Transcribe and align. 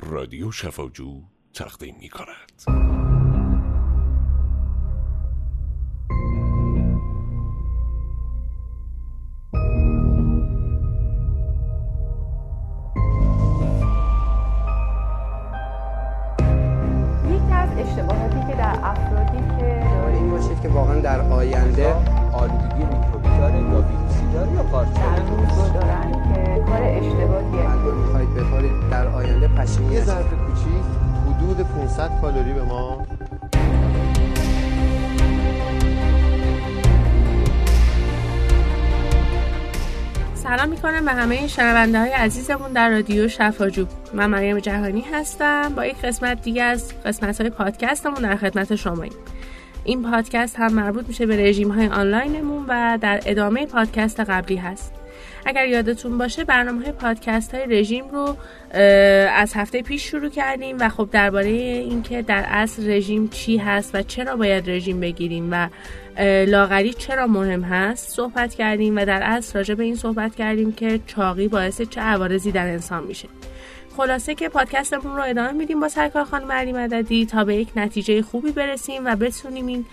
رادیو 0.00 0.50
شفاجو 0.50 1.22
تقدیم 1.54 1.96
می 2.00 2.08
کند. 2.08 2.62
یکی 17.28 17.52
از 17.52 17.68
اشتباهاتی 17.78 18.40
که 18.50 18.56
در 18.56 18.78
افرادی 18.82 19.38
که 19.58 19.82
این 20.08 20.30
باشید 20.30 20.60
که 20.62 20.68
واقعا 20.68 21.00
در 21.00 21.20
آینده 21.20 21.94
آلودگی 22.32 22.84
میکروبی 22.84 23.28
داره 23.28 23.58
یا 23.58 23.80
ویروسی 23.80 24.32
داره 24.32 24.52
یا 24.52 24.62
قارچ 24.62 24.88
رو 24.88 25.72
دارن. 25.74 26.13
کار 26.68 26.82
اشتباهیه. 26.82 27.70
الان 27.70 27.98
می‌خواهید 27.98 28.34
بخورید 28.34 28.90
در 28.90 29.06
آینده 29.06 29.48
پشیمون 29.48 29.92
یه. 29.92 30.04
ظرف 30.04 30.26
کوچیک 30.26 30.84
حدود 31.26 31.66
500 31.66 32.20
کالری 32.20 32.52
به 32.52 32.62
ما. 32.62 33.06
سلام 40.34 40.68
می‌کنم 40.68 41.04
به 41.04 41.12
همه 41.12 41.46
شنونده 41.46 41.98
های 41.98 42.10
عزیزمون 42.10 42.72
در 42.72 42.90
رادیو 42.90 43.28
شفاجو 43.28 43.86
من 44.14 44.26
مریم 44.26 44.58
جهانی 44.58 45.04
هستم. 45.12 45.72
با 45.76 45.86
یک 45.86 46.00
قسمت 46.00 46.42
دیگه 46.42 46.62
از 46.62 46.92
قسمت 47.04 47.40
های 47.40 47.50
پادکستمون 47.50 48.22
در 48.22 48.36
خدمت 48.36 48.74
شماییم. 48.74 49.12
این 49.84 50.02
پادکست 50.02 50.56
هم 50.56 50.72
مربوط 50.72 51.08
میشه 51.08 51.26
به 51.26 51.36
رژیم 51.36 51.70
های 51.70 51.86
آنلاینمون 51.86 52.64
و 52.68 52.98
در 53.00 53.20
ادامه 53.26 53.66
پادکست 53.66 54.20
قبلی 54.20 54.56
هست. 54.56 54.92
اگر 55.44 55.66
یادتون 55.66 56.18
باشه 56.18 56.44
برنامه 56.44 56.82
های 56.82 56.92
پادکست 56.92 57.54
های 57.54 57.66
رژیم 57.66 58.08
رو 58.08 58.36
از 59.30 59.54
هفته 59.54 59.82
پیش 59.82 60.02
شروع 60.10 60.28
کردیم 60.28 60.76
و 60.80 60.88
خب 60.88 61.08
درباره 61.12 61.48
اینکه 61.48 62.22
در 62.22 62.44
اصل 62.48 62.90
رژیم 62.90 63.28
چی 63.28 63.56
هست 63.56 63.94
و 63.94 64.02
چرا 64.02 64.36
باید 64.36 64.70
رژیم 64.70 65.00
بگیریم 65.00 65.48
و 65.52 65.68
لاغری 66.46 66.92
چرا 66.92 67.26
مهم 67.26 67.62
هست 67.62 68.08
صحبت 68.08 68.54
کردیم 68.54 68.96
و 68.96 69.04
در 69.04 69.22
اصل 69.22 69.58
راجع 69.58 69.74
به 69.74 69.84
این 69.84 69.96
صحبت 69.96 70.34
کردیم 70.34 70.72
که 70.72 71.00
چاقی 71.06 71.48
باعث 71.48 71.82
چه 71.82 72.00
عوارضی 72.00 72.52
در 72.52 72.66
انسان 72.66 73.04
میشه. 73.04 73.28
خلاصه 73.96 74.34
که 74.34 74.48
پادکستمون 74.48 75.16
رو 75.16 75.22
ادامه 75.22 75.52
میدیم 75.52 75.80
با 75.80 75.88
سرکار 75.88 76.24
خانم 76.24 76.52
علی 76.52 76.72
مددی. 76.72 77.26
تا 77.26 77.44
به 77.44 77.54
یک 77.54 77.68
نتیجه 77.76 78.22
خوبی 78.22 78.50
برسیم 78.50 79.06
و 79.06 79.16
بتونیم 79.16 79.66
این 79.66 79.84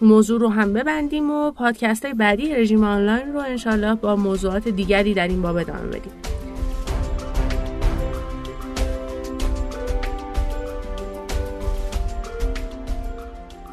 موضوع 0.00 0.40
رو 0.40 0.48
هم 0.48 0.72
ببندیم 0.72 1.30
و 1.30 1.50
پادکست 1.50 2.06
بعدی 2.06 2.54
رژیم 2.54 2.84
آنلاین 2.84 3.32
رو 3.32 3.38
انشالله 3.38 3.94
با 3.94 4.16
موضوعات 4.16 4.68
دیگری 4.68 5.14
در 5.14 5.28
این 5.28 5.42
باب 5.42 5.56
ادامه 5.56 5.86
بدیم. 5.86 6.12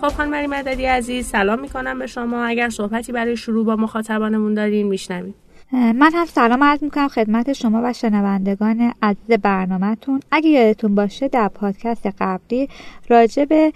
خب 0.01 0.07
خانم 0.07 0.49
مددی 0.49 0.85
عزیز 0.85 1.27
سلام 1.27 1.59
می‌کنم 1.59 1.99
به 1.99 2.07
شما. 2.07 2.43
اگر 2.43 2.69
صحبتی 2.69 3.11
برای 3.11 3.37
شروع 3.37 3.65
با 3.65 3.75
مخاطبانمون 3.75 4.53
دارین 4.53 4.87
میشنویم. 4.87 5.35
من 5.73 6.11
هم 6.13 6.25
سلام 6.25 6.63
عرض 6.63 6.83
می‌کنم 6.83 7.07
خدمت 7.07 7.53
شما 7.53 7.81
و 7.83 7.93
شنوندگان 7.93 8.93
عزیز 9.01 9.37
برنامهتون. 9.41 10.19
اگه 10.31 10.49
یادتون 10.49 10.95
باشه 10.95 11.27
در 11.27 11.47
پادکست 11.47 12.07
قبلی 12.19 12.69
راجع 13.09 13.45
به 13.45 13.73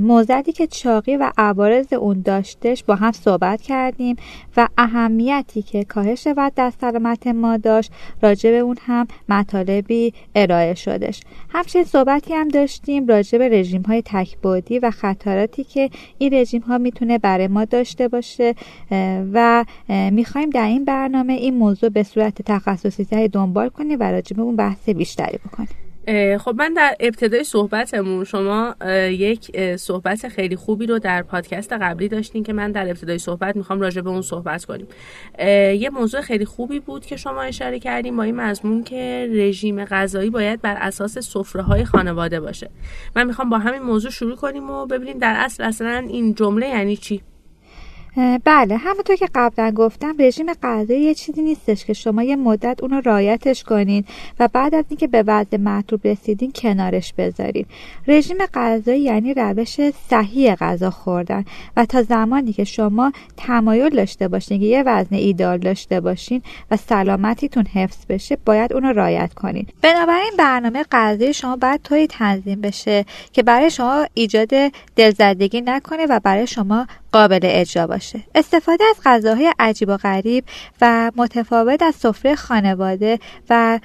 موضوعی 0.00 0.42
که 0.42 0.66
چاقی 0.66 1.16
و 1.16 1.30
عوارض 1.38 1.92
اون 1.92 2.22
داشتش 2.22 2.84
با 2.84 2.94
هم 2.94 3.12
صحبت 3.12 3.62
کردیم 3.62 4.16
و 4.56 4.68
اهمیتی 4.78 5.62
که 5.62 5.84
کاهش 5.84 6.26
وزن 6.26 6.50
در 6.56 6.72
سلامت 6.80 7.26
ما 7.26 7.56
داشت 7.56 7.92
راجع 8.22 8.50
به 8.50 8.58
اون 8.58 8.76
هم 8.86 9.06
مطالبی 9.28 10.14
ارائه 10.34 10.74
شدش. 10.74 11.20
همچنین 11.48 11.84
صحبتی 11.84 12.34
هم 12.34 12.48
داشتیم 12.48 13.06
راجع 13.06 13.38
به 13.38 13.48
رژیم 13.48 13.82
های 13.82 14.02
تکبودی 14.06 14.78
و 14.78 14.90
خطراتی 14.90 15.64
که 15.64 15.90
این 16.18 16.34
رژیم 16.34 16.60
ها 16.60 16.78
می‌تونه 16.78 17.18
برای 17.18 17.48
ما 17.48 17.64
داشته 17.64 18.08
باشه 18.08 18.54
و 19.32 19.64
می‌خوایم 19.88 20.50
در 20.50 20.66
این 20.66 20.84
برنامه 20.84 21.29
این 21.32 21.54
موضوع 21.54 21.90
به 21.90 22.02
صورت 22.02 22.42
تخصصی 22.42 23.04
تری 23.04 23.28
دنبال 23.28 23.68
کنیم 23.68 24.00
و 24.00 24.02
راجع 24.02 24.40
اون 24.40 24.56
بحث 24.56 24.88
بیشتری 24.88 25.38
بکنیم. 25.38 25.68
اه، 26.06 26.38
خب 26.38 26.54
من 26.58 26.74
در 26.74 26.96
ابتدای 27.00 27.44
صحبتمون 27.44 28.24
شما 28.24 28.74
یک 29.10 29.76
صحبت 29.76 30.28
خیلی 30.28 30.56
خوبی 30.56 30.86
رو 30.86 30.98
در 30.98 31.22
پادکست 31.22 31.72
قبلی 31.72 32.08
داشتین 32.08 32.42
که 32.42 32.52
من 32.52 32.72
در 32.72 32.88
ابتدای 32.88 33.18
صحبت 33.18 33.56
می‌خوام 33.56 33.80
راجع 33.80 34.00
به 34.00 34.10
اون 34.10 34.22
صحبت 34.22 34.64
کنیم. 34.64 34.86
یه 35.78 35.90
موضوع 35.92 36.20
خیلی 36.20 36.44
خوبی 36.44 36.80
بود 36.80 37.06
که 37.06 37.16
شما 37.16 37.42
اشاره 37.42 37.78
کردیم 37.78 38.16
با 38.16 38.22
این 38.22 38.36
مضمون 38.36 38.84
که 38.84 39.28
رژیم 39.32 39.84
غذایی 39.84 40.30
باید 40.30 40.62
بر 40.62 40.76
اساس 40.80 41.18
سفره 41.18 41.62
های 41.62 41.84
خانواده 41.84 42.40
باشه. 42.40 42.70
من 43.16 43.26
می‌خوام 43.26 43.50
با 43.50 43.58
همین 43.58 43.82
موضوع 43.82 44.10
شروع 44.10 44.36
کنیم 44.36 44.70
و 44.70 44.86
ببینیم 44.86 45.18
در 45.18 45.34
اصل 45.38 45.62
اصلا 45.62 46.04
این 46.08 46.34
جمله 46.34 46.68
یعنی 46.68 46.96
چی؟ 46.96 47.22
بله 48.44 48.76
همونطور 48.76 49.16
که 49.16 49.28
قبلا 49.34 49.70
گفتم 49.70 50.14
رژیم 50.18 50.46
غذایی 50.62 51.00
یه 51.00 51.14
چیزی 51.14 51.42
نیستش 51.42 51.84
که 51.84 51.92
شما 51.92 52.22
یه 52.22 52.36
مدت 52.36 52.82
اونو 52.82 53.00
رایتش 53.00 53.64
کنین 53.64 54.04
و 54.40 54.48
بعد 54.48 54.74
از 54.74 54.84
اینکه 54.88 55.06
به 55.06 55.24
وضع 55.26 55.56
مطلوب 55.56 56.06
رسیدین 56.06 56.52
کنارش 56.54 57.12
بذارین. 57.12 57.66
رژیم 58.06 58.36
غذایی 58.54 59.00
یعنی 59.00 59.34
روش 59.34 59.76
صحیح 60.10 60.54
غذا 60.54 60.90
خوردن 60.90 61.44
و 61.76 61.84
تا 61.84 62.02
زمانی 62.02 62.52
که 62.52 62.64
شما 62.64 63.12
تمایل 63.36 63.88
داشته 63.88 64.28
باشین 64.28 64.60
که 64.60 64.66
یه 64.66 64.82
وزن 64.82 65.16
ایدال 65.16 65.58
داشته 65.58 66.00
باشین 66.00 66.42
و 66.70 66.76
سلامتیتون 66.76 67.66
حفظ 67.66 68.06
بشه 68.08 68.38
باید 68.44 68.72
اونو 68.72 68.92
رایت 68.92 69.34
کنین. 69.34 69.66
بنابراین 69.82 70.32
برنامه 70.38 70.84
غذایی 70.92 71.34
شما 71.34 71.56
باید 71.56 71.80
طوری 71.82 72.06
تنظیم 72.06 72.60
بشه 72.60 73.04
که 73.32 73.42
برای 73.42 73.70
شما 73.70 74.06
ایجاد 74.14 74.50
دلزدگی 74.96 75.60
نکنه 75.60 76.06
و 76.06 76.20
برای 76.24 76.46
شما 76.46 76.86
قابل 77.12 77.40
اجرا 77.42 77.86
باشه. 77.86 78.20
استفاده 78.34 78.84
از 78.84 78.96
غذاهای 79.04 79.52
عجیب 79.58 79.88
و 79.88 79.96
غریب 79.96 80.44
و 80.80 81.10
متفاوت 81.16 81.82
از 81.82 81.94
سفره 81.94 82.34
خانواده 82.34 83.18
و 83.50 83.80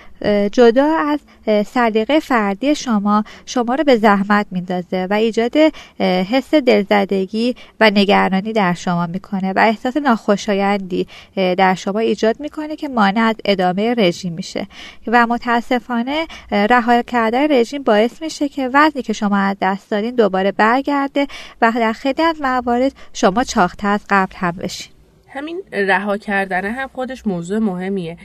جدا 0.51 0.97
از 0.97 1.19
سلیقه 1.67 2.19
فردی 2.19 2.75
شما 2.75 3.23
شما 3.45 3.75
رو 3.75 3.83
به 3.83 3.95
زحمت 3.95 4.45
میندازه 4.51 5.07
و 5.09 5.13
ایجاد 5.13 5.57
حس 5.99 6.53
دلزدگی 6.53 7.55
و 7.79 7.89
نگرانی 7.89 8.53
در 8.53 8.73
شما 8.73 9.07
می‌کنه 9.07 9.53
و 9.53 9.59
احساس 9.59 9.97
ناخوشایندی 9.97 11.07
در 11.35 11.75
شما 11.75 11.99
ایجاد 11.99 12.39
می‌کنه 12.39 12.75
که 12.75 12.87
مانع 12.87 13.21
از 13.21 13.35
ادامه 13.45 13.93
رژیم 13.93 14.33
میشه. 14.33 14.67
و 15.07 15.27
متاسفانه 15.27 16.27
رها 16.51 17.01
کردن 17.01 17.51
رژیم 17.51 17.83
باعث 17.83 18.21
میشه 18.21 18.49
که 18.49 18.69
وزنی 18.73 19.01
که 19.01 19.13
شما 19.13 19.37
از 19.37 19.57
دست 19.61 19.89
دادین 19.91 20.15
دوباره 20.15 20.51
برگرده 20.51 21.27
و 21.61 21.71
در 21.75 21.93
خیلی 21.93 22.23
از 22.23 22.41
موارد 22.41 22.91
شما 23.15 23.43
چاقتر 23.43 23.87
از 23.87 24.05
قبل 24.09 24.35
هم 24.35 24.51
بشین. 24.51 24.91
همین 25.27 25.61
رها 25.71 26.17
کردن 26.17 26.65
هم 26.65 26.87
خودش 26.87 27.27
موضوع 27.27 27.59
مهمیه. 27.59 28.17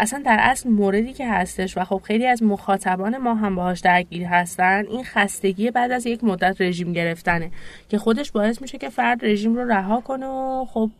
اصلا 0.00 0.22
در 0.26 0.36
اصل 0.40 0.68
موردی 0.68 1.12
که 1.12 1.28
هستش 1.28 1.76
و 1.76 1.84
خب 1.84 2.00
خیلی 2.04 2.26
از 2.26 2.42
مخاطبان 2.42 3.16
ما 3.16 3.34
هم 3.34 3.54
باهاش 3.54 3.80
درگیر 3.80 4.24
هستن 4.24 4.84
این 4.90 5.04
خستگی 5.04 5.70
بعد 5.70 5.92
از 5.92 6.06
یک 6.06 6.24
مدت 6.24 6.60
رژیم 6.60 6.92
گرفتنه 6.92 7.50
که 7.88 7.98
خودش 7.98 8.32
باعث 8.32 8.62
میشه 8.62 8.78
که 8.78 8.88
فرد 8.88 9.24
رژیم 9.24 9.54
رو 9.54 9.68
رها 9.68 10.00
کنه 10.00 10.26
و 10.26 10.66
خب 10.70 10.90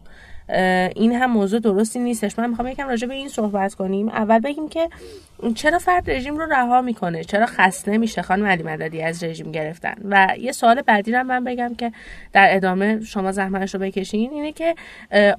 این 0.96 1.12
هم 1.12 1.32
موضوع 1.32 1.60
درستی 1.60 1.98
نیستش. 1.98 2.38
من 2.38 2.50
می‌خوام 2.50 2.68
یکم 2.68 2.88
راجع 2.88 3.08
به 3.08 3.14
این 3.14 3.28
صحبت 3.28 3.74
کنیم. 3.74 4.08
اول 4.08 4.38
بگیم 4.38 4.68
که 4.68 4.88
چرا 5.54 5.78
فرد 5.78 6.10
رژیم 6.10 6.36
رو 6.36 6.46
رها 6.52 6.82
می‌کنه؟ 6.82 7.24
چرا 7.24 7.46
خسته 7.46 7.98
میشه 7.98 8.22
خانم 8.22 8.46
علی 8.46 8.62
مددی 8.62 9.02
از 9.02 9.24
رژیم 9.24 9.52
گرفتن؟ 9.52 9.94
و 10.04 10.28
یه 10.38 10.52
سوال 10.52 10.82
بعدی 10.82 11.12
رو 11.12 11.22
من 11.22 11.44
بگم 11.44 11.74
که 11.74 11.92
در 12.32 12.56
ادامه 12.56 13.00
شما 13.00 13.32
زحمتش 13.32 13.74
رو 13.74 13.80
بکشین 13.80 14.30
اینه 14.30 14.52
که 14.52 14.74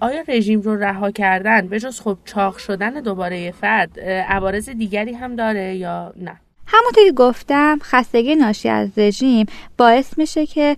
آیا 0.01 0.23
رژیم 0.27 0.61
رو 0.61 0.75
رها 0.75 1.11
کردن 1.11 1.67
به 1.67 1.79
جز 1.79 2.01
خب 2.01 2.17
چاق 2.25 2.57
شدن 2.57 2.93
دوباره 2.93 3.51
فرد 3.51 3.99
عوارض 4.29 4.69
دیگری 4.69 5.13
هم 5.13 5.35
داره 5.35 5.75
یا 5.75 6.13
نه؟ 6.17 6.35
همونطور 6.67 7.03
که 7.03 7.11
گفتم 7.11 7.79
خستگی 7.81 8.35
ناشی 8.35 8.69
از 8.69 8.89
رژیم 8.97 9.45
باعث 9.77 10.17
میشه 10.17 10.45
که 10.45 10.75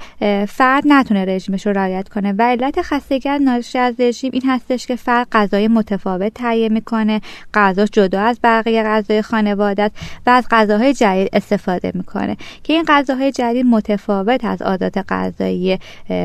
فرد 0.47 0.83
نتونه 0.85 1.25
رژیمش 1.25 1.67
رو 1.67 1.73
رعایت 1.73 2.09
کنه 2.09 2.33
و 2.37 2.41
علت 2.41 2.81
خستگی 2.81 3.29
ناشی 3.29 3.77
از 3.77 3.95
رژیم 3.99 4.31
این 4.33 4.43
هستش 4.45 4.87
که 4.87 4.95
فرد 4.95 5.27
غذای 5.31 5.67
متفاوت 5.67 6.33
تهیه 6.33 6.69
می‌کنه 6.69 7.21
غذاش 7.53 7.89
جدا 7.91 8.21
از 8.21 8.39
بقیه 8.43 8.83
غذای 8.83 9.21
خانواده 9.21 9.83
است 9.83 9.95
و 10.25 10.29
از 10.29 10.47
غذاهای 10.51 10.93
جدید 10.93 11.29
استفاده 11.33 11.91
می‌کنه 11.95 12.37
که 12.63 12.73
این 12.73 12.85
غذاهای 12.87 13.31
جدید 13.31 13.65
متفاوت 13.65 14.45
از 14.45 14.61
عادات 14.61 14.97
غذایی 15.09 15.79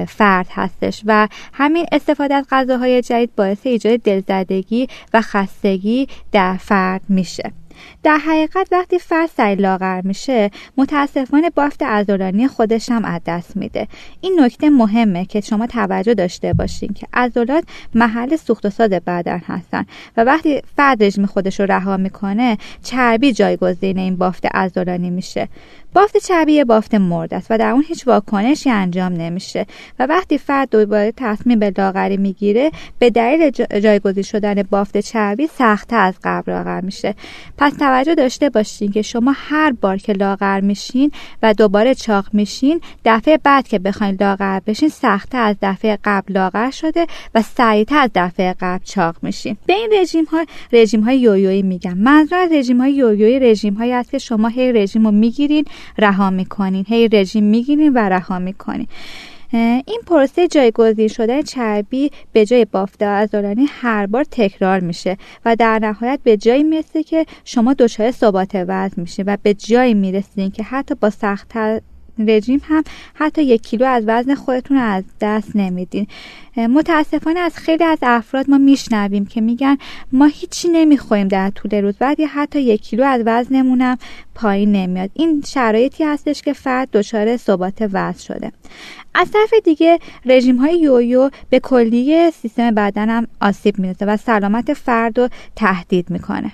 فرد 0.09 0.47
هستش 0.51 1.03
و 1.07 1.29
همین 1.53 1.87
استفاده 1.93 2.35
از 2.35 2.47
غذاهای 2.51 3.03
جدید 3.03 3.31
باعث 3.37 3.59
ایجاد 3.63 4.01
دلزدگی 4.01 4.89
و 5.15 5.21
خستگی 5.21 6.09
در 6.33 6.57
فرد 6.57 7.03
میشه. 7.09 7.64
در 8.03 8.17
حقیقت 8.17 8.69
وقتی 8.73 8.99
فرد 8.99 9.31
سری 9.37 9.55
لاغر 9.55 10.01
میشه 10.01 10.51
متاسفانه 10.77 11.51
بافت 11.51 11.83
عضلانی 11.83 12.49
خودش 12.49 12.91
هم 12.91 13.05
از 13.05 13.21
دست 13.27 13.57
میده. 13.57 13.89
این 14.21 14.41
نکته 14.41 14.71
مهمه 14.71 15.25
که 15.25 15.41
شما 15.41 15.67
توجه 15.67 16.15
داشته 16.15 16.53
باشین 16.53 16.93
که 16.93 17.07
عضلات 17.15 17.65
محل 17.95 18.37
سوخت 18.37 18.67
و 18.67 18.71
ساز 18.71 18.91
بدن 18.91 19.43
هستن 19.47 19.87
و 20.17 20.25
وقتی 20.25 20.63
فرد 20.77 21.05
رژیم 21.05 21.27
خودش 21.27 21.61
رو 21.61 21.67
رها 21.67 21.97
می‌کنه 21.97 22.59
چربی 22.83 23.33
جایگزین 23.33 23.99
این 23.99 24.17
بافت 24.17 24.47
عضلانی 24.47 25.11
میشه. 25.11 25.49
بافت 25.95 26.17
چربی 26.17 26.65
بافت 26.65 26.95
مرد 26.95 27.35
است 27.35 27.47
و 27.51 27.59
در 27.59 27.71
اون 27.71 27.85
هیچ 27.89 28.07
واکنشی 28.07 28.71
انجام 28.71 29.13
نمیشه 29.13 29.67
و 29.99 30.07
وقتی 30.07 30.39
فرد 30.39 30.71
دوباره 30.71 31.13
تصمیم 31.17 31.59
به 31.59 31.73
لاغری 31.79 32.17
می‌گیره 32.17 32.71
به 32.99 33.11
دلیل 33.11 33.51
جایگزین 33.81 34.23
شدن 34.23 34.63
بافت 34.63 34.99
چربی 34.99 35.47
سختتر 35.47 35.99
از 35.99 36.15
قبل 36.25 36.53
لاغر 36.53 36.81
میشه. 36.81 37.15
پس 37.59 37.73
توجه 37.73 38.15
داشته 38.15 38.51
باشین 38.51 38.93
که 38.93 39.03
شما 39.03 39.33
هر 39.37 39.73
بار 39.73 39.97
که 39.97 40.13
لاغر 40.13 40.61
میشین 40.61 41.11
و 41.43 41.55
دوباره 41.55 41.95
چاق 41.95 42.27
میشین 42.33 42.81
دفعه 43.05 43.39
بعد 43.45 43.69
که 43.69 43.79
بخواین 43.79 44.17
لاغر 44.21 44.61
بشین 44.67 44.89
سختتر 44.89 45.43
از 45.43 45.57
دفعه 45.63 45.99
قبل 46.05 46.35
لاغر 46.35 46.71
شده 46.71 47.07
و 47.35 47.43
سریعتر 47.43 47.99
از 47.99 48.11
دفعه 48.15 48.55
قبل 48.61 48.85
چاق 48.85 49.17
میشین. 49.23 49.57
به 49.67 49.73
این 49.73 49.91
رژیم 50.01 50.25
ها 50.25 50.45
رژیم 50.73 51.01
های 51.01 51.19
یویویی 51.19 51.63
میگم. 51.63 51.99
منظور 51.99 52.39
از 52.39 52.53
رژیم 52.53 52.81
های 52.81 52.93
یویویی 52.93 53.41
رژیم 53.41 53.75
هایی 53.75 53.93
است 53.93 54.11
که 54.11 54.19
شما 54.19 54.49
هی 54.49 54.73
رژیم 54.73 55.05
رو 55.05 55.11
می‌گیرین 55.11 55.65
رها 55.99 56.31
می‌کنین. 56.31 56.85
هی 56.89 57.09
رژیم 57.09 57.45
می‌گیرین 57.45 57.93
و 57.93 57.99
رها 57.99 58.39
می‌کنین. 58.39 58.87
این 59.87 60.01
پروسه 60.07 60.49
جایگزین 60.49 61.09
شدن 61.09 61.43
چربی 61.43 62.11
به 62.33 62.47
جای 62.47 62.65
بافت 62.65 63.03
عضلانی 63.03 63.67
هر 63.71 64.07
بار 64.07 64.25
تکرار 64.25 64.81
میشه 64.81 65.17
و 65.45 65.57
در 65.57 65.79
نهایت 65.79 66.21
به 66.23 66.37
جایی 66.37 66.63
می‌رسه 66.63 67.03
که 67.03 67.27
شما 67.45 67.75
دچار 67.75 68.11
ثبات 68.11 68.51
وزن 68.55 69.03
میشه 69.03 69.23
و 69.23 69.37
به 69.43 69.55
جایی 69.55 69.95
می‌رسین 69.95 70.51
که 70.51 70.63
حتی 70.63 70.95
با 70.95 71.11
سخت 71.11 71.53
رژیم 72.19 72.61
هم 72.65 72.85
حتی 73.15 73.43
یک 73.43 73.63
کیلو 73.63 73.87
از 73.87 74.05
وزن 74.07 74.35
خودتون 74.35 74.77
از 74.77 75.05
دست 75.21 75.57
نمیدین. 75.57 76.07
متاسفانه 76.57 77.41
از 77.41 77.57
خیلی 77.57 77.85
از 77.85 77.99
افراد 78.03 78.51
ما 78.51 78.59
میشنویم 78.59 79.27
که 79.27 79.41
میگن 79.41 79.77
ما 80.13 80.27
هیچی 80.27 80.69
نمی‌خوریم 80.69 81.29
در 81.29 81.51
طول 81.51 81.75
روز 81.75 81.95
بعد 81.97 82.21
یا 82.21 82.27
حتی 82.27 82.61
یک 82.61 82.83
کیلو 82.83 83.05
از 83.05 83.23
وزنمونم 83.27 83.99
پایین 84.35 84.73
نمیاد. 84.73 85.11
این 85.15 85.43
شرایطی 85.47 86.05
هستش 86.05 86.43
که 86.43 86.53
فرد 86.53 86.91
دچار 86.91 87.37
ثبات 87.37 87.83
وزن 87.93 88.19
شده. 88.19 88.53
از 89.15 89.31
طرف 89.31 89.55
دیگه 89.65 89.99
رژیم 90.25 90.57
های 90.57 90.79
یویو 90.79 91.31
به 91.51 91.61
کلی 91.61 92.31
سیستم 92.31 92.75
بدن 92.75 93.09
هم 93.09 93.27
آسیب 93.41 93.79
می‌رسه 93.79 94.07
و 94.07 94.17
سلامت 94.17 94.73
فرد 94.73 95.19
رو 95.19 95.29
تهدید 95.57 96.11
می‌کنه. 96.11 96.53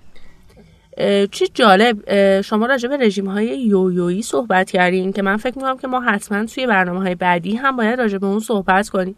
چی 1.31 1.49
جالب 1.55 2.13
شما 2.41 2.67
راجع 2.67 2.89
به 2.89 2.97
رژیم 2.97 3.27
های 3.27 3.47
یویویی 3.47 4.23
صحبت 4.23 4.71
کردین 4.71 5.13
که 5.13 5.23
من 5.23 5.37
فکر 5.37 5.57
می‌کنم 5.57 5.79
که 5.79 5.89
ما 5.89 6.01
حتما 6.01 6.45
توی 6.45 6.67
برنامه 6.67 7.01
های 7.01 7.15
بعدی 7.15 7.57
هم 7.57 7.77
باید 7.77 8.01
راجع 8.01 8.19
به 8.19 8.27
اون 8.27 8.41
صحبت 8.41 8.89
کنیم. 8.89 9.17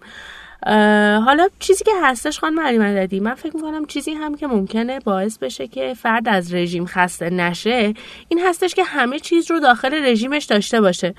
حالا 1.25 1.49
چیزی 1.59 1.85
که 1.85 1.91
هستش 2.03 2.39
خانم 2.39 2.61
علی 2.61 2.79
مددی 2.79 3.21
من 3.21 3.35
فکر 3.35 3.57
می‌کنم 3.57 3.87
چیزی 3.87 4.13
هم 4.13 4.35
که 4.35 4.47
ممکنه 4.47 5.01
باعث 5.01 5.39
بشه 5.39 5.67
که 5.67 5.95
فرد 5.95 6.29
از 6.29 6.55
رژیم 6.55 6.87
خسته 6.87 7.31
نشه 7.31 7.95
این 8.29 8.41
هستش 8.41 8.75
که 8.75 8.85
همه 8.85 9.19
چیز 9.19 9.51
رو 9.51 9.61
داخل 9.61 10.05
رژیمش 10.05 10.45
داشته 10.45 10.81
باشه. 10.81 11.15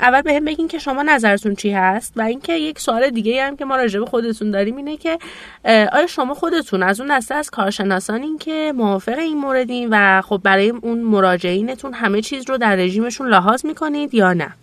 اول 0.00 0.22
به 0.22 0.34
هم 0.34 0.44
بگین 0.44 0.68
که 0.68 0.78
شما 0.78 1.02
نظرتون 1.02 1.54
چی 1.54 1.70
هست 1.70 2.12
و 2.16 2.22
اینکه 2.22 2.52
یک 2.52 2.78
سوال 2.78 3.10
دیگه 3.10 3.44
هم 3.44 3.56
که 3.56 3.64
ما 3.64 3.76
راجع 3.76 4.00
به 4.00 4.06
خودتون 4.06 4.50
داریم 4.50 4.76
اینه 4.76 4.96
که 4.96 5.18
آیا 5.64 6.06
شما 6.06 6.34
خودتون 6.34 6.82
از 6.82 7.00
اون 7.00 7.18
دسته 7.18 7.34
از 7.34 7.50
کارشناسانین 7.50 8.38
که 8.38 8.72
موافق 8.76 9.18
این 9.18 9.38
موردین 9.38 9.88
و 9.90 10.22
خب 10.22 10.40
برای 10.44 10.70
اون 10.70 11.00
مراجعینتون 11.00 11.94
همه 11.94 12.22
چیز 12.22 12.48
رو 12.48 12.58
در 12.58 12.76
رژیمشون 12.76 13.28
لحاظ 13.28 13.64
می‌کنید 13.64 14.14
یا 14.14 14.32
نه؟ 14.32 14.54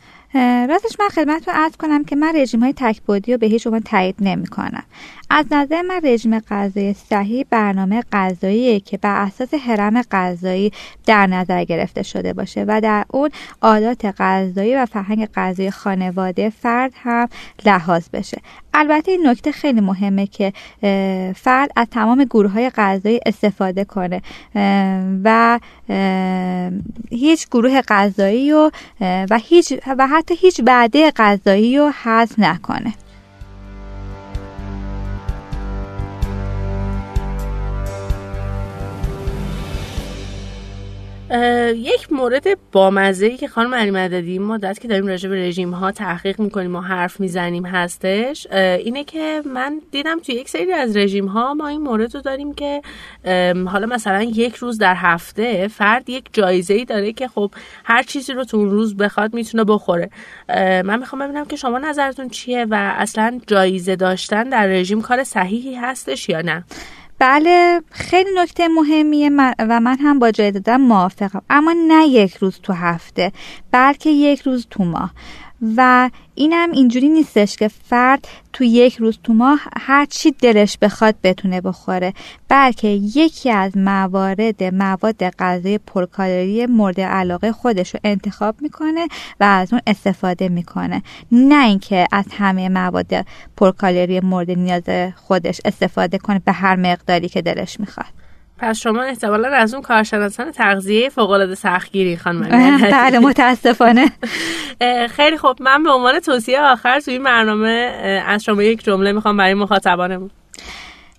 راستش 0.70 1.00
من 1.00 1.10
خدمت 1.10 1.48
رو 1.48 1.54
عرض 1.56 1.76
کنم 1.78 2.04
که 2.04 2.16
من 2.16 2.36
رژیم 2.36 2.60
های 2.60 2.74
تکبودی 2.78 3.32
رو 3.32 3.38
به 3.38 3.48
هیچ 3.48 3.68
عنوان 3.68 3.82
تایید 3.82 4.16
نمی 4.20 4.48
کنم 4.48 4.84
از 5.30 5.46
نظر 5.52 5.82
من 5.82 6.02
رژیم 6.04 6.40
غذایی 6.40 6.94
صحیح 6.94 7.46
برنامه 7.50 8.04
غذایی 8.12 8.80
که 8.80 8.98
بر 8.98 9.22
اساس 9.22 9.54
حرم 9.54 10.02
غذایی 10.02 10.72
در 11.06 11.28
نظر 11.28 11.64
گرفته 11.64 12.04
شده 12.04 12.34
باشه 12.34 12.66
و 12.68 12.82
در 12.82 13.06
اون 13.10 13.30
عادات 13.62 14.06
غذایی 14.18 14.76
و 14.76 14.86
فرهنگ 14.86 15.28
غذایی 15.36 15.72
خانواده 15.72 16.50
فرد 16.50 16.92
هم 16.96 17.30
لحاظ 17.66 18.10
بشه. 18.14 18.42
البته 18.74 19.12
این 19.12 19.28
نکته 19.28 19.52
خیلی 19.52 19.82
مهمه 19.82 20.28
که 20.28 20.54
فرد 21.36 21.72
از 21.76 21.88
تمام 21.92 22.24
گروه 22.24 22.52
های 22.52 22.70
غذایی 22.70 23.20
استفاده 23.26 23.86
کنه 23.86 24.22
و 25.24 25.60
هیچ 27.10 27.48
گروه 27.48 27.82
غذایی 27.82 28.52
و 28.52 28.72
و 29.02 29.40
هیچ 29.44 29.74
و 29.88 30.08
حتی 30.26 30.36
هیچ 30.36 30.62
بعده 30.62 31.12
غذایی 31.12 31.78
رو 31.78 31.92
حذف 32.04 32.40
نکنه. 32.40 32.94
یک 41.76 42.12
مورد 42.12 42.72
بامزه 42.72 43.26
ای 43.26 43.38
که 43.38 43.48
خانم 43.48 43.76
علی 43.76 43.92
مددی 43.92 44.40
مدت 44.40 44.80
که 44.80 44.88
داریم 44.88 45.08
راجع 45.08 45.30
به 45.30 45.36
رژیم 45.48 45.72
ها 45.72 45.92
تحقیق 45.92 46.40
می‌کنیم 46.40 46.76
و 46.76 46.80
حرف 46.82 47.20
می‌زنیم 47.20 47.66
هستش 47.66 48.48
اینه 48.52 49.04
که 49.04 49.42
من 49.46 49.82
دیدم 49.92 50.20
توی 50.20 50.36
یک 50.36 50.50
سری 50.50 50.74
از 50.74 50.98
رژیم 50.98 51.26
ها 51.26 51.54
ما 51.54 51.68
این 51.68 51.82
مورد 51.82 52.16
رو 52.16 52.22
داریم 52.22 52.54
که 52.54 52.82
حالا 53.66 53.88
مثلا 53.88 54.24
یک 54.24 54.56
روز 54.56 54.78
در 54.78 54.96
هفته 54.96 55.68
فرد 55.68 56.10
یک 56.10 56.26
جایزه 56.34 56.74
ای 56.74 56.86
داره 56.86 57.14
که 57.14 57.28
خب 57.28 57.52
هر 57.84 58.04
چیزی 58.04 58.34
رو 58.34 58.44
تو 58.44 58.58
اون 58.58 58.70
روز 58.70 58.98
بخواد 58.98 59.34
می‌تونه 59.34 59.64
بخوره. 59.64 60.10
من 60.84 61.00
می‌خوام 61.00 61.22
ببینم 61.28 61.46
که 61.46 61.56
شما 61.56 61.80
نظرتون 61.80 62.30
چیه 62.30 62.66
و 62.70 62.94
اصلا 62.98 63.40
جایزه 63.48 63.96
داشتن 63.96 64.50
در 64.50 64.68
رژیم 64.68 65.02
کار 65.02 65.24
صحیحی 65.24 65.76
هستش 65.76 66.30
یا 66.30 66.42
نه؟ 66.42 66.64
بله 67.20 67.82
خیلی 67.92 68.30
نکته 68.36 68.68
مهمیه 68.68 69.30
و 69.60 69.80
من 69.80 69.98
هم 69.98 70.20
با 70.20 70.32
جای 70.32 70.52
دادن 70.52 70.78
موافقم. 70.78 71.42
اما 71.50 71.76
نه 71.88 72.08
یک 72.08 72.36
روز 72.36 72.60
تو 72.64 72.74
هفته 72.74 73.32
بلکه 73.72 74.10
یک 74.10 74.42
روز 74.42 74.68
تو 74.70 74.84
ماه. 74.84 75.12
و 75.78 76.10
اینم 76.36 76.72
اینجوری 76.72 77.10
نیستش 77.10 77.56
که 77.56 77.68
فرد 77.68 78.28
تو 78.54 78.64
یک 78.64 78.96
روز 78.96 79.20
تو 79.24 79.34
ماه 79.34 79.60
هر 79.80 80.06
چی 80.06 80.32
دلش 80.32 80.78
بخواد 80.78 81.16
بتونه 81.24 81.62
بخوره 81.62 82.14
بلکه 82.50 82.88
یکی 82.88 83.52
از 83.52 83.78
موارد 83.78 84.64
مواد 84.64 85.30
غذایی 85.30 85.78
پرکالری 85.78 86.66
مورد 86.66 87.02
علاقه 87.02 87.52
خودش 87.52 87.94
رو 87.94 88.00
انتخاب 88.04 88.56
می‌کنه 88.62 89.08
و 89.40 89.44
از 89.44 89.74
اون 89.74 89.82
استفاده 89.88 90.50
می‌کنه. 90.50 91.04
نه 91.32 91.66
اینکه 91.66 92.08
از 92.12 92.26
همه 92.32 92.70
مواد 92.70 93.26
پرکالری 93.58 94.20
مورد 94.20 94.52
نیاز 94.52 95.14
خودش 95.16 95.62
استفاده 95.66 96.18
کنه 96.18 96.42
به 96.46 96.52
هر 96.52 96.76
مقداری 96.76 97.30
که 97.30 97.42
دلش 97.42 97.80
می‌خواد. 97.80 98.25
پس 98.58 98.80
شما 98.80 99.02
احتمالا 99.02 99.50
از 99.50 99.74
اون 99.74 99.84
کارشناسان 99.84 100.52
تغذیه 100.52 101.10
فوق 101.10 101.30
العاده 101.30 101.56
سختگیری 101.56 102.18
خانم 102.18 102.50
بله 102.92 103.20
متاسفانه. 103.20 104.12
خیلی 105.10 105.38
خوب. 105.38 105.62
من 105.62 105.84
به 105.84 105.92
عنوان 105.92 106.20
توصیه 106.20 106.62
آخر 106.62 107.00
توی 107.00 107.14
این 107.14 107.24
برنامه 107.24 107.70
از 108.28 108.44
شما 108.44 108.64
یک 108.64 108.84
جمله 108.84 109.12
می‌خوام 109.12 109.38
برای 109.38 109.54
مخاطبانمون. 109.54 110.30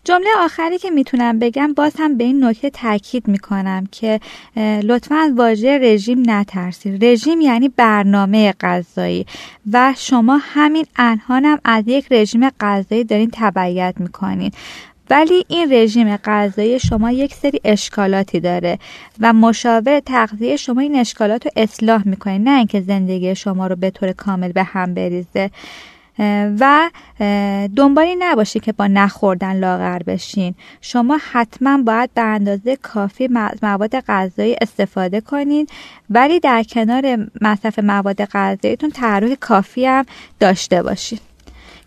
جمله 0.04 0.28
آخری 0.38 0.78
که 0.78 0.90
می‌تونم 0.90 1.38
بگم 1.38 1.72
باز 1.72 1.92
هم 1.98 2.16
به 2.16 2.24
این 2.24 2.44
نکته 2.44 2.70
تاکید 2.70 3.28
می‌کنم 3.28 3.86
که 3.92 4.20
لطفا 4.82 5.14
از 5.14 5.32
واژه 5.32 5.78
رژیم 5.82 6.22
نترسید. 6.26 7.04
رژیم 7.04 7.40
یعنی 7.40 7.68
برنامه 7.68 8.54
غذایی 8.60 9.26
و 9.72 9.94
شما 9.96 10.40
همین 10.42 10.86
الانم 10.96 11.58
از 11.64 11.84
یک 11.86 12.06
رژیم 12.10 12.50
غذایی 12.60 13.04
دارین 13.04 13.30
تبعیت 13.32 13.94
می‌کنین. 13.98 14.50
ولی 15.10 15.44
این 15.48 15.72
رژیم 15.72 16.16
غذایی 16.16 16.80
شما 16.80 17.10
یک 17.10 17.34
سری 17.34 17.60
اشکالاتی 17.64 18.40
داره 18.40 18.78
و 19.20 19.32
مشاور 19.32 20.00
تغذیه 20.00 20.56
شما 20.56 20.80
این 20.80 20.96
اشکالات 20.96 21.44
رو 21.44 21.50
اصلاح 21.56 22.08
می‌کنه 22.08 22.38
نه 22.38 22.58
اینکه 22.58 22.80
زندگی 22.80 23.34
شما 23.34 23.66
رو 23.66 23.76
به 23.76 23.90
طور 23.90 24.12
کامل 24.12 24.52
به 24.52 24.62
هم 24.62 24.94
بریزه. 24.94 25.50
و 26.60 26.90
دنبالی 27.76 28.16
نباشه 28.18 28.60
که 28.60 28.72
با 28.72 28.86
نخوردن 28.86 29.56
لاغر 29.56 29.98
بشین. 29.98 30.54
شما 30.80 31.18
حتما 31.32 31.78
باید 31.82 32.10
به 32.14 32.20
اندازه 32.22 32.76
کافی 32.76 33.28
مواد 33.62 34.00
غذایی 34.00 34.56
استفاده 34.60 35.20
کنین 35.20 35.66
ولی 36.10 36.40
در 36.40 36.62
کنار 36.62 37.28
مصرف 37.40 37.78
مواد 37.78 38.24
غذاییتون 38.24 38.90
تحرک 38.90 39.34
کافی 39.40 39.86
هم 39.86 40.04
داشته 40.40 40.82
باشین. 40.82 41.18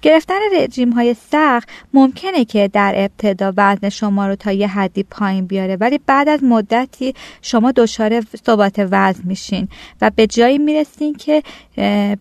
گرفتن 0.01 0.39
رژیم 0.55 0.91
های 0.91 1.15
سخت 1.31 1.69
ممکنه 1.93 2.45
که 2.45 2.67
در 2.73 2.93
ابتدا 2.95 3.53
وزن 3.57 3.89
شما 3.89 4.27
رو 4.27 4.35
تا 4.35 4.51
یه 4.51 4.67
حدی 4.67 5.03
پایین 5.03 5.45
بیاره 5.45 5.75
ولی 5.75 5.99
بعد 6.07 6.29
از 6.29 6.43
مدتی 6.43 7.13
شما 7.41 7.71
دچار 7.71 8.21
ثبات 8.45 8.87
وزن 8.91 9.21
میشین 9.23 9.67
و 10.01 10.11
به 10.15 10.27
جایی 10.27 10.57
می‌رسین 10.57 11.15
که 11.15 11.43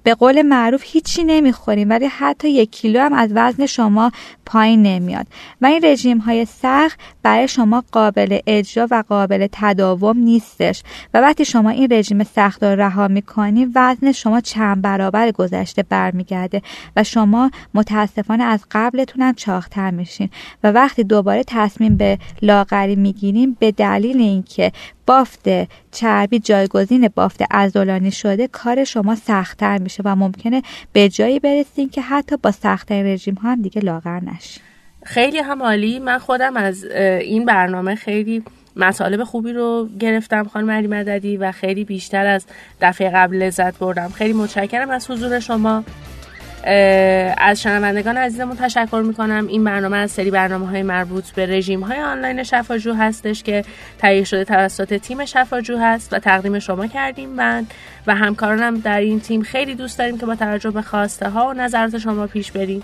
به 0.03 0.15
قول 0.19 0.43
معروف 0.43 0.83
هیچی 0.85 1.25
نمی‌خورین 1.25 1.89
ولی 1.89 2.07
حتی 2.07 2.51
یک 2.51 2.71
کیلو 2.71 3.01
هم 3.01 3.13
از 3.13 3.31
وزن 3.35 3.67
شما 3.67 4.13
پایین 4.47 4.83
نمیاد. 4.83 5.27
و 5.61 5.67
این 5.67 5.81
رژیم 5.85 6.19
های 6.19 6.45
سخت 6.45 7.01
برای 7.23 7.49
شما 7.49 7.85
قابل 7.93 8.39
اجرا 8.47 8.89
و 8.91 9.05
قابل 9.09 9.49
تداوم 9.53 10.19
نیستش. 10.19 10.83
و 11.15 11.21
وقتی 11.21 11.45
شما 11.45 11.71
این 11.71 11.93
رژیم 11.93 12.25
سخت 12.25 12.65
رو 12.65 12.81
رها 12.81 13.09
می‌کنین 13.09 13.73
وزن 13.75 14.13
شما 14.13 14.41
چند 14.41 14.83
برابر 14.83 15.31
گذشته 15.31 15.83
برمیگرده 15.83 16.63
و 16.97 17.05
شما 17.05 17.51
متاسفانه 17.75 18.45
از 18.45 18.65
قبلتون 18.71 19.23
هم 19.23 19.35
چاختر 19.35 19.91
میشین. 19.91 20.31
و 20.65 20.73
وقتی 20.73 21.05
دوباره 21.05 21.45
تصمیم 21.47 21.97
به 21.97 22.19
لاغری 22.43 22.97
می‌گیریم 22.97 23.57
به 23.61 23.73
دلیل 23.73 24.21
اینکه 24.21 24.73
بافت 25.07 25.49
چربی 25.91 26.39
جایگزین 26.39 27.09
بافت 27.15 27.43
ازولانی 27.51 28.11
شده 28.11 28.49
کار 28.49 28.85
شما 28.85 29.15
سختتر 29.15 29.79
میشه 29.79 30.03
و 30.07 30.17
ممکنه 30.17 30.63
به 30.93 31.09
جایی 31.09 31.41
برسین 31.41 31.89
که 31.89 32.03
حتی 32.03 32.37
با 32.37 32.51
سختترین 32.51 33.07
رژیم 33.07 33.35
ها 33.35 33.53
هم 33.53 33.63
دیگه 33.63 33.81
لاغر 33.81 34.21
نشین. 34.21 34.63
خیلی 35.05 35.39
هم 35.39 35.63
عالی 35.63 35.99
من 35.99 36.19
خودم 36.19 36.57
از 36.57 36.85
این 36.85 37.45
برنامه 37.45 37.95
خیلی 37.95 38.43
مطالب 38.77 39.25
خوبی 39.25 39.53
رو 39.53 39.89
گرفتم 40.01 40.45
خانم 40.45 40.71
علی 40.71 40.87
مددی 40.87 41.37
و 41.37 41.53
خیلی 41.53 41.85
بیشتر 41.85 42.27
از 42.27 42.47
دفعه 42.81 43.11
قبل 43.11 43.37
لذت 43.37 43.79
بردم. 43.79 44.09
خیلی 44.09 44.33
متشکرم 44.33 44.91
از 44.91 45.11
حضور 45.11 45.41
شما. 45.41 45.85
از 47.39 47.63
شنوندگان 47.63 48.17
عزیزمون 48.17 48.57
تشکر 48.57 49.03
می‌کنم. 49.07 49.47
این 49.47 49.65
برنامه 49.65 49.97
از 49.97 50.11
سری 50.11 50.31
برنامه 50.31 50.67
های 50.67 50.83
مربوط 50.83 51.31
به 51.31 51.47
رژیم 51.47 51.81
های 51.81 51.99
آنلاین 51.99 52.43
شفاجو 52.43 52.95
هستش 52.95 53.43
که 53.43 53.65
تهیه 53.99 54.25
شده 54.25 54.45
توسط 54.45 54.95
تیم 54.95 55.25
شفاجو 55.25 55.79
هست 55.79 56.13
و 56.13 56.19
تقدیم 56.19 56.59
شما 56.59 56.87
کردیم. 56.87 57.29
من 57.29 57.67
و 58.07 58.15
همکارانم 58.15 58.81
در 58.81 59.01
این 59.01 59.21
تیم 59.21 59.43
خیلی 59.43 59.75
دوست 59.75 59.99
داریم 59.99 60.19
که 60.19 60.27
با 60.27 60.35
توجه 60.35 60.71
به 60.71 60.83
خواسته 60.83 61.29
ها 61.29 61.49
و 61.49 61.53
نظرات 61.53 61.99
شما 61.99 62.27
پیش 62.27 62.53
بریم. 62.53 62.83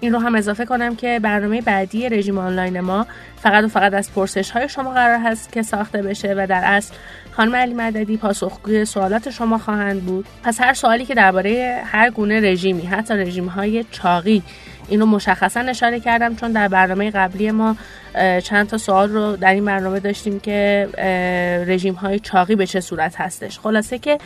این 0.00 0.12
رو 0.12 0.18
هم 0.18 0.34
اضافه 0.34 0.64
کنم 0.64 0.96
که 0.96 1.20
برنامه 1.22 1.60
بعدی 1.60 2.08
رژیم 2.08 2.38
آنلاین 2.38 2.80
ما 2.80 3.06
فقط 3.36 3.64
و 3.64 3.68
فقط 3.68 3.94
از 3.94 4.12
پرسش 4.12 4.50
های 4.50 4.68
شما 4.68 4.92
قرار 4.92 5.18
هست 5.18 5.52
که 5.52 5.62
ساخته 5.62 6.02
بشه 6.02 6.34
و 6.38 6.46
در 6.50 6.62
اصل 6.64 6.94
خانم 7.32 7.56
علی 7.56 7.74
مددی 7.74 8.16
پاسخگوی 8.16 8.84
سوالات 8.84 9.30
شما 9.30 9.58
خواهند 9.58 10.02
بود. 10.02 10.26
پس 10.42 10.60
هر 10.60 10.74
سوالی 10.74 11.04
که 11.04 11.14
درباره 11.14 11.82
هر 11.84 12.10
گونه 12.10 12.40
رژیمی 12.40 12.82
حتی 12.82 13.14
رژیم 13.14 13.46
های 13.46 13.84
چاقی 13.90 14.42
این 14.88 15.04
مشخصا 15.04 15.60
اشاره 15.60 16.00
کردم 16.00 16.36
چون 16.36 16.52
در 16.52 16.68
برنامه 16.68 17.10
قبلی 17.10 17.50
ما 17.50 17.76
چند 18.44 18.66
تا 18.68 18.78
سوال 18.78 19.10
رو 19.10 19.36
در 19.36 19.54
این 19.54 19.64
برنامه 19.64 20.00
داشتیم 20.00 20.40
که 20.40 20.88
رژیم 21.66 21.94
های 21.94 22.18
چاقی 22.18 22.56
به 22.56 22.66
چه 22.66 22.80
صورت 22.80 23.20
هستش. 23.20 23.58
خلاصه 23.58 23.98
که 23.98 24.18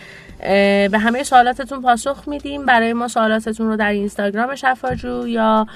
به 0.90 0.98
همه 1.00 1.22
سوالاتتون 1.22 1.82
پاسخ 1.82 2.24
میدیم. 2.26 2.66
برای 2.66 2.92
ما 2.92 3.08
سوالاتتون 3.08 3.66
رو 3.66 3.76
در 3.76 3.90
اینستاگرام 3.90 4.54
شفاجو 4.54 5.28
یا 5.28 5.66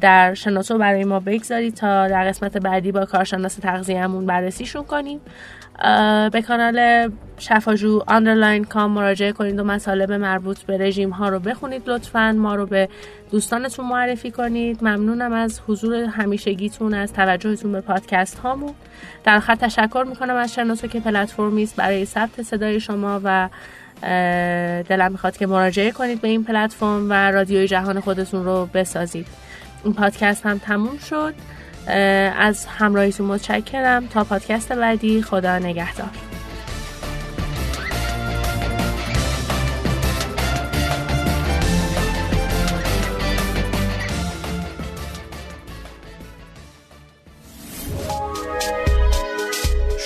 در 0.00 0.34
شناسو 0.34 0.78
برای 0.78 1.04
ما 1.04 1.20
بگذارید 1.20 1.74
تا 1.74 2.08
در 2.08 2.28
قسمت 2.28 2.56
بعدی 2.56 2.92
با 2.92 3.04
کارشناس 3.04 3.54
تغذیه‌مون 3.54 4.26
بررسیشون 4.26 4.84
کنیم. 4.84 5.20
به 6.32 6.42
کانال 6.48 7.10
شفاجو 7.38 8.02
underline 8.06 8.64
com 8.64 8.90
مراجعه 8.90 9.32
کنید 9.32 9.58
و 9.58 9.64
مطالب 9.64 10.12
مربوط 10.12 10.58
به 10.62 10.78
رژیم 10.78 11.10
ها 11.10 11.28
رو 11.28 11.38
بخونید 11.38 11.82
لطفا. 11.86 12.32
ما 12.32 12.54
رو 12.54 12.66
به 12.66 12.88
دوستانتون 13.30 13.86
معرفی 13.86 14.30
کنید. 14.30 14.78
ممنونم 14.82 15.32
از 15.32 15.60
حضور 15.68 15.94
همیشگیتون 15.94 16.94
از 16.94 17.12
توجهتون 17.14 17.72
به 17.72 17.80
پادکست 17.80 18.38
هامون. 18.38 18.74
در 19.24 19.36
آخر 19.36 19.54
تشکر 19.54 20.04
می‌کنم 20.08 20.36
از 20.36 20.54
شناسو 20.54 20.86
که 20.86 21.00
پلتفرمی 21.00 21.62
است 21.62 21.76
برای 21.76 22.04
ثبت 22.04 22.42
صدای 22.42 22.80
شما 22.80 23.20
و 23.24 23.48
دلم 24.88 25.12
می‌خواد 25.12 25.36
که 25.36 25.46
مراجعه 25.46 25.90
کنید 25.90 26.20
به 26.20 26.28
این 26.28 26.44
پلتفرم 26.44 27.10
و 27.10 27.30
رادیوی 27.30 27.68
جهان 27.68 28.00
خودتون 28.00 28.44
رو 28.44 28.68
بسازید. 28.74 29.26
این 29.84 29.94
پادکست 29.94 30.46
هم 30.46 30.58
تموم 30.58 30.98
شد. 30.98 31.34
از 32.38 32.66
همراهیتون 32.66 33.26
متشکرم. 33.26 34.06
تا 34.06 34.24
پادکست 34.24 34.72
بعدی 34.72 35.22
خدا 35.22 35.58
نگهدار. 35.58 36.33